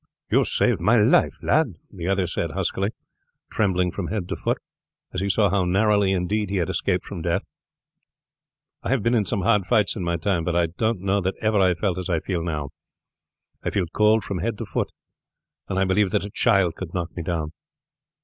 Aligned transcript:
"You 0.31 0.43
saved 0.45 0.81
my 0.81 0.95
life, 0.95 1.37
lad," 1.43 1.75
the 1.91 2.07
other 2.07 2.25
said 2.25 2.49
huskily, 2.49 2.89
trembling 3.51 3.91
from 3.91 4.07
head 4.07 4.27
to 4.29 4.35
foot, 4.35 4.57
as 5.13 5.21
he 5.21 5.29
saw 5.29 5.51
how 5.51 5.63
narrowly 5.63 6.11
indeed 6.11 6.49
he 6.49 6.55
had 6.55 6.71
escaped 6.71 7.05
from 7.05 7.21
death. 7.21 7.43
"I 8.81 8.89
have 8.89 9.03
been 9.03 9.13
in 9.13 9.27
some 9.27 9.41
hard 9.43 9.67
fights 9.67 9.95
in 9.95 10.01
my 10.03 10.17
time, 10.17 10.43
but 10.43 10.55
I 10.55 10.65
don't 10.65 11.01
know 11.01 11.21
that 11.21 11.35
ever 11.39 11.59
I 11.59 11.75
felt 11.75 11.99
as 11.99 12.09
I 12.09 12.19
feel 12.19 12.41
now. 12.41 12.69
I 13.63 13.69
feel 13.69 13.85
cold 13.93 14.23
from 14.23 14.39
head 14.39 14.57
to 14.57 14.65
foot, 14.65 14.91
and 15.69 15.77
I 15.77 15.85
believe 15.85 16.09
that 16.09 16.25
a 16.25 16.31
child 16.31 16.77
could 16.77 16.95
knock 16.95 17.15
me 17.15 17.21
down. 17.21 17.51